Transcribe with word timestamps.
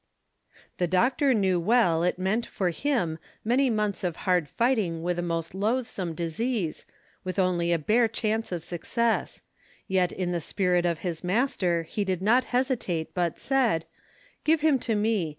The 0.79 0.87
doctor 0.87 1.31
knew 1.31 1.59
well 1.59 2.01
it 2.01 2.17
meant 2.17 2.43
for 2.47 2.71
him 2.71 3.19
many 3.45 3.69
months 3.69 4.03
of 4.03 4.15
hard 4.25 4.49
fighting 4.49 5.03
with 5.03 5.19
a 5.19 5.21
most 5.21 5.53
loathsome 5.53 6.15
disease, 6.15 6.87
with 7.23 7.37
only 7.37 7.71
a 7.71 7.77
bare 7.77 8.07
chance 8.07 8.51
of 8.51 8.63
success, 8.63 9.43
yet 9.87 10.11
in 10.11 10.31
the 10.31 10.41
spirit 10.41 10.87
of 10.87 11.01
his 11.05 11.23
Master 11.23 11.83
he 11.83 12.03
did 12.03 12.19
not 12.23 12.45
hesitate 12.45 13.13
but 13.13 13.37
said, 13.37 13.85
"Give 14.43 14.61
him 14.61 14.79
to 14.79 14.95
me. 14.95 15.29